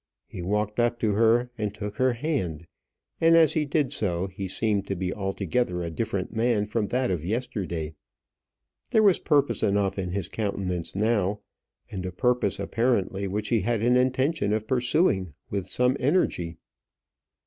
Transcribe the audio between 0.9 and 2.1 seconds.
to her and took